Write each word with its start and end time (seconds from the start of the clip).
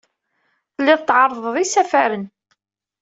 Telliḍ 0.75 0.99
tɛerrḍeḍ 1.01 1.55
isafaren. 1.63 2.25